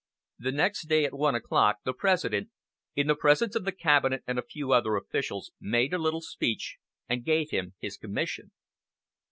The 0.39 0.51
next 0.51 0.87
day 0.87 1.05
at 1.05 1.13
one 1.13 1.35
o'clock 1.35 1.77
the 1.83 1.93
President, 1.93 2.49
in 2.95 3.05
the 3.05 3.13
presence 3.13 3.55
of 3.55 3.65
the 3.65 3.71
cabinet 3.71 4.23
and 4.25 4.39
a 4.39 4.41
few 4.41 4.71
other 4.71 4.95
officials, 4.95 5.51
made 5.61 5.93
a 5.93 5.99
little 5.99 6.21
speech, 6.21 6.77
and 7.07 7.23
gave 7.23 7.51
him 7.51 7.75
his 7.77 7.97
commission. 7.97 8.49